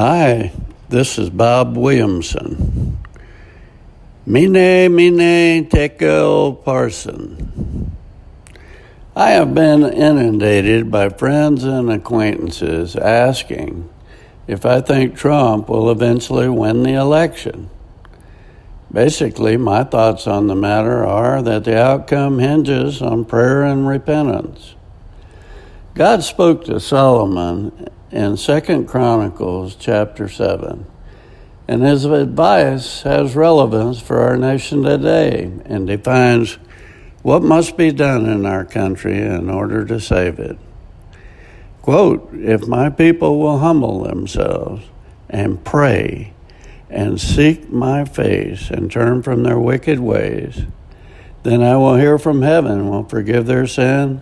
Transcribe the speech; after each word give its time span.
Hi, 0.00 0.50
this 0.88 1.18
is 1.18 1.28
Bob 1.28 1.76
Williamson. 1.76 2.96
Mene, 4.24 4.88
mene, 4.88 5.68
tekel, 5.68 6.56
parsin. 6.64 7.90
I 9.14 9.32
have 9.32 9.54
been 9.54 9.82
inundated 9.82 10.90
by 10.90 11.10
friends 11.10 11.64
and 11.64 11.90
acquaintances 11.92 12.96
asking 12.96 13.90
if 14.46 14.64
I 14.64 14.80
think 14.80 15.16
Trump 15.16 15.68
will 15.68 15.90
eventually 15.90 16.48
win 16.48 16.82
the 16.82 16.94
election. 16.94 17.68
Basically, 18.90 19.58
my 19.58 19.84
thoughts 19.84 20.26
on 20.26 20.46
the 20.46 20.56
matter 20.56 21.04
are 21.04 21.42
that 21.42 21.64
the 21.64 21.78
outcome 21.78 22.38
hinges 22.38 23.02
on 23.02 23.26
prayer 23.26 23.64
and 23.64 23.86
repentance. 23.86 24.76
God 25.92 26.22
spoke 26.24 26.64
to 26.64 26.80
Solomon 26.80 27.90
in 28.10 28.36
Second 28.36 28.86
Chronicles 28.86 29.76
chapter 29.76 30.28
7, 30.28 30.84
and 31.68 31.82
his 31.82 32.04
advice 32.04 33.02
has 33.02 33.36
relevance 33.36 34.00
for 34.00 34.20
our 34.20 34.36
nation 34.36 34.82
today 34.82 35.52
and 35.64 35.86
defines 35.86 36.58
what 37.22 37.42
must 37.42 37.76
be 37.76 37.92
done 37.92 38.26
in 38.26 38.44
our 38.44 38.64
country 38.64 39.20
in 39.20 39.48
order 39.48 39.84
to 39.84 40.00
save 40.00 40.40
it. 40.40 40.58
Quote, 41.82 42.30
if 42.34 42.66
my 42.66 42.90
people 42.90 43.38
will 43.38 43.58
humble 43.58 44.02
themselves 44.02 44.84
and 45.28 45.64
pray 45.64 46.32
and 46.88 47.20
seek 47.20 47.70
my 47.70 48.04
face 48.04 48.70
and 48.70 48.90
turn 48.90 49.22
from 49.22 49.44
their 49.44 49.58
wicked 49.58 50.00
ways, 50.00 50.64
then 51.44 51.62
I 51.62 51.76
will 51.76 51.96
hear 51.96 52.18
from 52.18 52.42
heaven, 52.42 52.88
will 52.90 53.04
forgive 53.04 53.46
their 53.46 53.66
sin, 53.66 54.20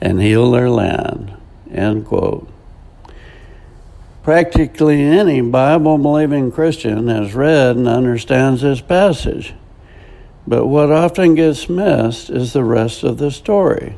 and 0.00 0.20
heal 0.20 0.50
their 0.50 0.68
land. 0.68 1.34
End 1.70 2.04
quote. 2.04 2.50
Practically 4.22 5.02
any 5.02 5.40
Bible 5.40 5.96
believing 5.96 6.52
Christian 6.52 7.08
has 7.08 7.34
read 7.34 7.76
and 7.76 7.88
understands 7.88 8.60
this 8.60 8.80
passage. 8.82 9.54
But 10.46 10.66
what 10.66 10.90
often 10.90 11.34
gets 11.34 11.68
missed 11.68 12.28
is 12.28 12.52
the 12.52 12.64
rest 12.64 13.02
of 13.02 13.18
the 13.18 13.30
story. 13.30 13.96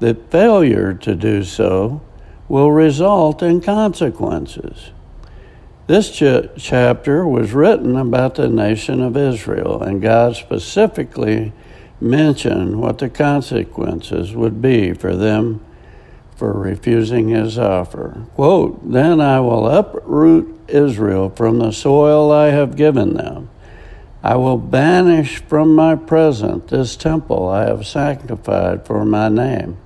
That 0.00 0.30
failure 0.30 0.92
to 0.94 1.14
do 1.14 1.44
so 1.44 2.02
will 2.48 2.70
result 2.70 3.42
in 3.42 3.60
consequences. 3.60 4.90
This 5.86 6.10
ch- 6.10 6.48
chapter 6.56 7.26
was 7.26 7.52
written 7.52 7.96
about 7.96 8.34
the 8.34 8.48
nation 8.48 9.00
of 9.02 9.16
Israel, 9.16 9.82
and 9.82 10.02
God 10.02 10.36
specifically 10.36 11.52
mentioned 12.00 12.80
what 12.80 12.98
the 12.98 13.08
consequences 13.08 14.34
would 14.34 14.60
be 14.60 14.92
for 14.92 15.16
them 15.16 15.60
for 16.40 16.54
refusing 16.54 17.28
his 17.28 17.58
offer. 17.58 18.24
Quote, 18.34 18.90
Then 18.90 19.20
I 19.20 19.40
will 19.40 19.68
uproot 19.68 20.58
Israel 20.68 21.28
from 21.28 21.58
the 21.58 21.70
soil 21.70 22.32
I 22.32 22.46
have 22.46 22.76
given 22.76 23.12
them. 23.12 23.50
I 24.22 24.36
will 24.36 24.56
banish 24.56 25.42
from 25.42 25.74
my 25.74 25.96
presence 25.96 26.70
this 26.70 26.96
temple 26.96 27.46
I 27.46 27.66
have 27.66 27.86
sanctified 27.86 28.86
for 28.86 29.04
my 29.04 29.28
name. 29.28 29.76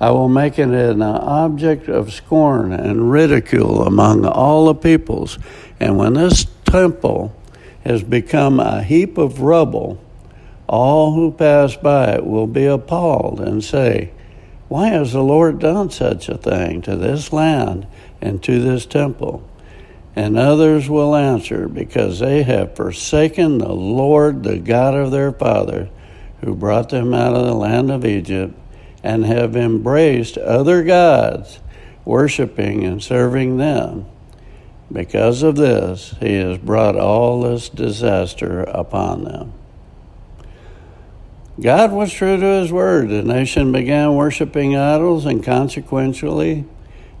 I 0.00 0.12
will 0.12 0.30
make 0.30 0.58
it 0.58 0.70
an 0.70 1.02
object 1.02 1.90
of 1.90 2.10
scorn 2.10 2.72
and 2.72 3.12
ridicule 3.12 3.86
among 3.86 4.24
all 4.24 4.64
the 4.64 4.74
peoples. 4.74 5.38
And 5.78 5.98
when 5.98 6.14
this 6.14 6.46
temple 6.64 7.36
has 7.84 8.02
become 8.02 8.60
a 8.60 8.82
heap 8.82 9.18
of 9.18 9.42
rubble, 9.42 10.02
all 10.66 11.12
who 11.12 11.32
pass 11.32 11.76
by 11.76 12.14
it 12.14 12.24
will 12.24 12.46
be 12.46 12.64
appalled 12.64 13.40
and 13.40 13.62
say, 13.62 14.12
Why 14.72 14.88
has 14.88 15.12
the 15.12 15.22
Lord 15.22 15.58
done 15.58 15.90
such 15.90 16.30
a 16.30 16.38
thing 16.38 16.80
to 16.80 16.96
this 16.96 17.30
land 17.30 17.86
and 18.22 18.42
to 18.44 18.58
this 18.58 18.86
temple? 18.86 19.46
And 20.16 20.38
others 20.38 20.88
will 20.88 21.14
answer, 21.14 21.68
Because 21.68 22.20
they 22.20 22.42
have 22.44 22.74
forsaken 22.74 23.58
the 23.58 23.74
Lord, 23.74 24.44
the 24.44 24.56
God 24.56 24.94
of 24.94 25.10
their 25.10 25.30
fathers, 25.30 25.90
who 26.40 26.54
brought 26.54 26.88
them 26.88 27.12
out 27.12 27.34
of 27.34 27.44
the 27.44 27.52
land 27.52 27.90
of 27.90 28.06
Egypt 28.06 28.54
and 29.02 29.26
have 29.26 29.56
embraced 29.56 30.38
other 30.38 30.82
gods, 30.82 31.60
worshiping 32.06 32.82
and 32.82 33.02
serving 33.02 33.58
them. 33.58 34.06
Because 34.90 35.42
of 35.42 35.56
this, 35.56 36.14
he 36.18 36.36
has 36.36 36.56
brought 36.56 36.96
all 36.96 37.42
this 37.42 37.68
disaster 37.68 38.62
upon 38.62 39.24
them. 39.24 39.52
God 41.62 41.92
was 41.92 42.12
true 42.12 42.36
to 42.38 42.60
his 42.60 42.72
word. 42.72 43.08
The 43.08 43.22
nation 43.22 43.70
began 43.70 44.16
worshiping 44.16 44.74
idols, 44.74 45.26
and 45.26 45.44
consequently, 45.44 46.64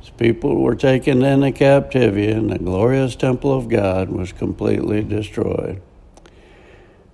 his 0.00 0.10
people 0.16 0.62
were 0.62 0.74
taken 0.74 1.22
into 1.22 1.52
captivity, 1.52 2.30
and 2.30 2.48
the 2.48 2.58
glorious 2.58 3.16
temple 3.16 3.52
of 3.52 3.68
God 3.68 4.08
was 4.08 4.32
completely 4.32 5.02
destroyed. 5.02 5.82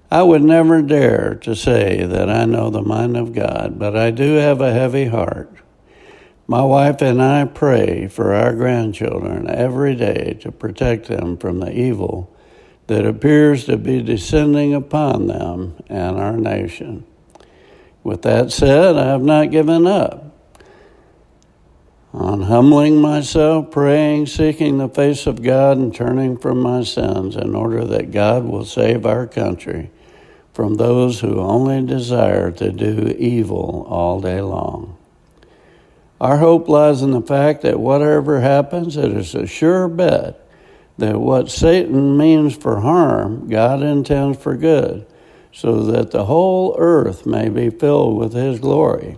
I 0.08 0.22
would 0.22 0.44
never 0.44 0.82
dare 0.82 1.34
to 1.42 1.56
say 1.56 2.04
that 2.06 2.30
I 2.30 2.44
know 2.44 2.70
the 2.70 2.82
mind 2.82 3.16
of 3.16 3.34
God, 3.34 3.76
but 3.76 3.96
I 3.96 4.12
do 4.12 4.34
have 4.34 4.60
a 4.60 4.72
heavy 4.72 5.06
heart. 5.06 5.52
My 6.46 6.62
wife 6.62 7.02
and 7.02 7.20
I 7.20 7.44
pray 7.44 8.06
for 8.06 8.34
our 8.34 8.54
grandchildren 8.54 9.50
every 9.50 9.96
day 9.96 10.38
to 10.42 10.52
protect 10.52 11.08
them 11.08 11.38
from 11.38 11.58
the 11.58 11.72
evil 11.72 12.32
that 12.86 13.04
appears 13.04 13.64
to 13.64 13.76
be 13.76 14.00
descending 14.00 14.72
upon 14.74 15.26
them 15.26 15.74
and 15.88 16.18
our 16.18 16.36
nation. 16.36 17.04
With 18.06 18.22
that 18.22 18.52
said, 18.52 18.96
I 18.96 19.06
have 19.06 19.22
not 19.24 19.50
given 19.50 19.84
up 19.84 20.32
on 22.12 22.42
humbling 22.42 23.00
myself, 23.00 23.72
praying, 23.72 24.26
seeking 24.26 24.78
the 24.78 24.88
face 24.88 25.26
of 25.26 25.42
God, 25.42 25.76
and 25.76 25.92
turning 25.92 26.38
from 26.38 26.60
my 26.60 26.84
sins 26.84 27.34
in 27.34 27.56
order 27.56 27.84
that 27.84 28.12
God 28.12 28.44
will 28.44 28.64
save 28.64 29.04
our 29.06 29.26
country 29.26 29.90
from 30.54 30.76
those 30.76 31.18
who 31.18 31.40
only 31.40 31.84
desire 31.84 32.52
to 32.52 32.70
do 32.70 33.12
evil 33.18 33.84
all 33.90 34.20
day 34.20 34.40
long. 34.40 34.96
Our 36.20 36.36
hope 36.36 36.68
lies 36.68 37.02
in 37.02 37.10
the 37.10 37.22
fact 37.22 37.62
that 37.62 37.80
whatever 37.80 38.40
happens, 38.40 38.96
it 38.96 39.10
is 39.10 39.34
a 39.34 39.48
sure 39.48 39.88
bet 39.88 40.48
that 40.96 41.18
what 41.18 41.50
Satan 41.50 42.16
means 42.16 42.54
for 42.54 42.78
harm, 42.78 43.48
God 43.48 43.82
intends 43.82 44.38
for 44.38 44.54
good, 44.54 45.04
so 45.56 45.82
that 45.84 46.10
the 46.10 46.26
whole 46.26 46.76
earth 46.78 47.24
may 47.24 47.48
be 47.48 47.70
filled 47.70 48.18
with 48.18 48.34
His 48.34 48.60
glory. 48.60 49.16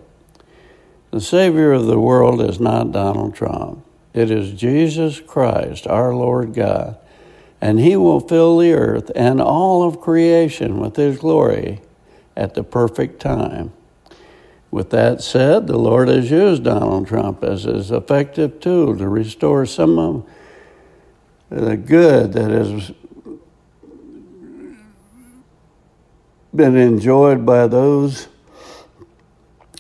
The 1.11 1.21
Savior 1.21 1.73
of 1.73 1.87
the 1.87 1.99
world 1.99 2.41
is 2.41 2.61
not 2.61 2.93
Donald 2.93 3.35
Trump, 3.35 3.85
it 4.15 4.31
is 4.31 4.59
Jesus 4.59 5.21
Christ, 5.21 5.87
our 5.87 6.15
Lord 6.15 6.55
God 6.55 6.97
and 7.61 7.81
he 7.81 7.97
will 7.97 8.21
fill 8.21 8.59
the 8.59 8.73
earth 8.73 9.11
and 9.15 9.41
all 9.41 9.83
of 9.83 10.01
creation 10.01 10.79
with 10.79 10.97
his 10.97 11.19
glory 11.19 11.81
at 12.37 12.55
the 12.55 12.63
perfect 12.63 13.21
time. 13.21 13.73
With 14.71 14.91
that 14.91 15.23
said, 15.23 15.67
the 15.67 15.79
Lord 15.79 16.09
has 16.09 16.31
used 16.31 16.65
Donald 16.65 17.09
Trump 17.09 17.43
as 17.43 17.65
his 17.65 17.91
effective 17.91 18.61
tool 18.61 18.97
to 18.97 19.09
restore 19.09 19.67
some 19.67 19.99
of 19.99 20.29
the 21.49 21.77
good 21.77 22.35
that 22.35 22.51
has 22.51 22.93
been 26.59 26.77
enjoyed 26.77 27.47
by 27.47 27.67
those, 27.69 28.29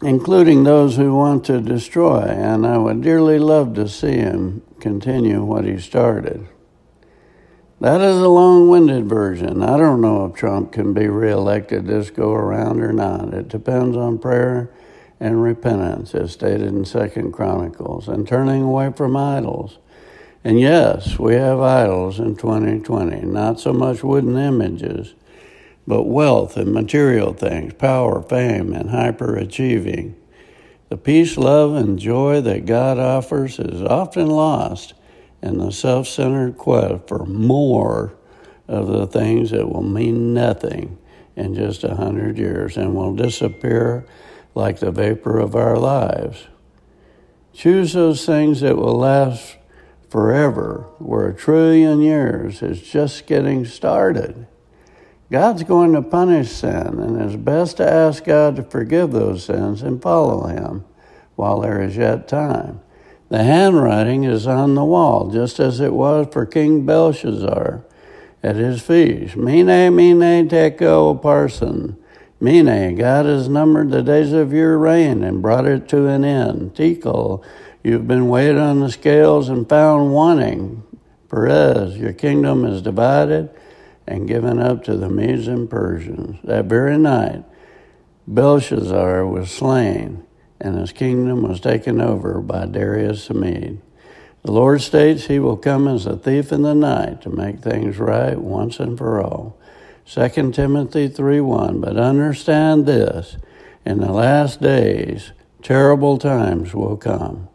including 0.00 0.64
those 0.64 0.96
who 0.96 1.14
want 1.14 1.44
to 1.44 1.60
destroy. 1.60 2.22
And 2.22 2.66
I 2.66 2.78
would 2.78 3.02
dearly 3.02 3.38
love 3.38 3.74
to 3.74 3.88
see 3.88 4.12
him 4.12 4.62
continue 4.80 5.42
what 5.44 5.64
he 5.64 5.78
started. 5.78 6.46
That 7.80 8.00
is 8.00 8.16
a 8.16 8.28
long 8.28 8.68
winded 8.68 9.06
version. 9.06 9.62
I 9.62 9.76
don't 9.76 10.00
know 10.00 10.24
if 10.24 10.34
Trump 10.34 10.72
can 10.72 10.94
be 10.94 11.08
reelected 11.08 11.86
this 11.86 12.10
go 12.10 12.32
around 12.32 12.80
or 12.80 12.92
not. 12.92 13.34
It 13.34 13.48
depends 13.48 13.96
on 13.96 14.18
prayer 14.18 14.70
and 15.20 15.42
repentance, 15.42 16.14
as 16.14 16.30
stated 16.30 16.68
in 16.68 16.84
Second 16.84 17.32
Chronicles, 17.32 18.06
and 18.06 18.26
turning 18.26 18.62
away 18.62 18.92
from 18.92 19.16
idols. 19.16 19.78
And 20.44 20.60
yes, 20.60 21.18
we 21.18 21.34
have 21.34 21.60
idols 21.60 22.20
in 22.20 22.36
2020, 22.36 23.22
not 23.26 23.58
so 23.58 23.72
much 23.72 24.04
wooden 24.04 24.36
images, 24.36 25.14
but 25.88 26.02
wealth 26.02 26.58
and 26.58 26.70
material 26.70 27.32
things, 27.32 27.73
power, 27.73 28.20
fame, 28.20 28.75
and 28.75 28.90
hyperachieving. 28.90 30.12
The 30.90 30.99
peace, 30.99 31.38
love, 31.38 31.75
and 31.75 31.99
joy 31.99 32.43
that 32.43 32.67
God 32.67 32.99
offers 32.99 33.58
is 33.58 33.81
often 33.81 34.26
lost 34.26 34.93
in 35.40 35.56
the 35.56 35.73
self 35.73 36.06
centered 36.06 36.58
quest 36.58 37.08
for 37.08 37.25
more 37.25 38.14
of 38.69 38.88
the 38.88 39.06
things 39.06 39.50
that 39.50 39.70
will 39.70 39.82
mean 39.82 40.35
nothing 40.35 40.99
in 41.35 41.55
just 41.55 41.82
a 41.85 41.94
hundred 41.94 42.37
years 42.37 42.76
and 42.76 42.94
will 42.94 43.14
disappear 43.14 44.06
like 44.55 44.81
the 44.81 44.91
vapor 44.91 45.38
of 45.38 45.56
our 45.56 45.79
lives. 45.79 46.49
Choose 47.55 47.94
those 47.94 48.26
things 48.26 48.61
that 48.61 48.76
will 48.76 48.99
last 48.99 49.56
forever, 50.11 50.84
where 50.99 51.29
a 51.29 51.34
trillion 51.34 52.02
years 52.02 52.61
is 52.61 52.82
just 52.82 53.26
getting 53.26 53.64
started. 53.64 54.46
God's 55.30 55.62
going 55.62 55.92
to 55.92 56.02
punish 56.02 56.50
sin, 56.50 56.98
and 56.98 57.20
it's 57.20 57.36
best 57.36 57.76
to 57.76 57.90
ask 57.90 58.25
God 58.25 58.56
to 58.56 58.62
forgive 58.62 59.12
those 59.12 59.44
sins 59.44 59.82
and 59.82 60.00
follow 60.00 60.46
Him 60.46 60.84
while 61.36 61.60
there 61.60 61.82
is 61.82 61.96
yet 61.96 62.26
time. 62.26 62.80
The 63.28 63.42
handwriting 63.42 64.25
is 64.25 64.46
on 64.46 64.75
the 64.75 64.84
wall, 64.84 65.30
just 65.30 65.60
as 65.60 65.80
it 65.80 65.92
was 65.92 66.28
for 66.32 66.46
King 66.46 66.86
Belshazzar 66.86 67.84
at 68.42 68.56
his 68.56 68.80
feast. 68.80 69.36
Mene, 69.36 69.94
mene, 69.94 70.48
tekel, 70.48 71.16
parsin. 71.16 71.96
Mene, 72.40 72.94
God 72.96 73.26
has 73.26 73.48
numbered 73.48 73.90
the 73.90 74.02
days 74.02 74.32
of 74.32 74.52
your 74.52 74.78
reign 74.78 75.22
and 75.22 75.42
brought 75.42 75.66
it 75.66 75.88
to 75.88 76.06
an 76.06 76.24
end. 76.24 76.74
Tekel, 76.74 77.44
you've 77.82 78.08
been 78.08 78.28
weighed 78.28 78.56
on 78.56 78.81
the 78.81 78.90
scales 78.90 79.50
and 79.50 79.69
found 79.69 80.14
wanting. 80.14 80.82
Peres, 81.28 81.98
your 81.98 82.14
kingdom 82.14 82.64
is 82.64 82.81
divided 82.81 83.50
and 84.08 84.26
given 84.26 84.58
up 84.58 84.82
to 84.84 84.96
the 84.96 85.10
Medes 85.10 85.46
and 85.46 85.69
Persians. 85.69 86.38
That 86.43 86.64
very 86.64 86.96
night, 86.96 87.44
Belshazzar 88.26 89.26
was 89.26 89.50
slain 89.50 90.25
and 90.60 90.76
his 90.76 90.93
kingdom 90.93 91.43
was 91.43 91.60
taken 91.60 92.00
over 92.00 92.40
by 92.40 92.64
Darius 92.64 93.28
the 93.28 93.34
Mede. 93.34 93.81
The 94.43 94.52
Lord 94.52 94.81
states 94.81 95.26
he 95.26 95.38
will 95.38 95.58
come 95.58 95.87
as 95.87 96.06
a 96.06 96.16
thief 96.16 96.52
in 96.52 96.62
the 96.62 96.75
night 96.75 97.20
to 97.22 97.31
make 97.31 97.60
things 97.60 97.99
right 97.99 98.38
once 98.38 98.81
and 98.81 98.96
for 98.96 99.22
all. 99.22 99.58
2 100.06 100.52
Timothy 100.52 101.08
3 101.08 101.40
1. 101.40 101.81
But 101.81 101.99
understand 101.99 102.87
this 102.87 103.37
in 103.84 104.00
the 104.00 104.10
last 104.10 104.62
days, 104.62 105.32
terrible 105.62 106.16
times 106.16 106.75
will 106.75 106.96
come. 106.96 107.49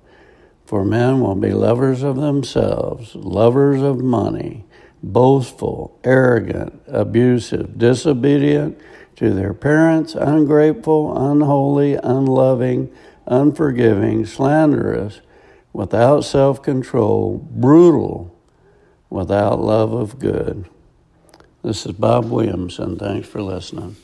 For 0.65 0.85
men 0.85 1.19
will 1.19 1.35
be 1.35 1.51
lovers 1.51 2.03
of 2.03 2.15
themselves, 2.15 3.15
lovers 3.15 3.81
of 3.81 4.01
money, 4.01 4.65
boastful, 5.03 5.99
arrogant, 6.03 6.81
abusive, 6.87 7.77
disobedient 7.77 8.79
to 9.17 9.33
their 9.33 9.53
parents, 9.53 10.15
ungrateful, 10.15 11.15
unholy, 11.31 11.95
unloving, 11.95 12.89
unforgiving, 13.27 14.25
slanderous, 14.25 15.21
without 15.73 16.23
self 16.23 16.63
control, 16.63 17.37
brutal, 17.51 18.33
without 19.09 19.59
love 19.59 19.93
of 19.93 20.17
good. 20.19 20.65
This 21.61 21.85
is 21.85 21.91
Bob 21.91 22.29
Williamson. 22.29 22.97
Thanks 22.97 23.27
for 23.27 23.41
listening. 23.41 23.95